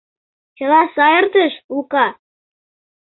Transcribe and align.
—Чыла 0.55 0.81
сай 0.95 1.11
эртыш, 1.19 1.53
Лука? 1.73 2.07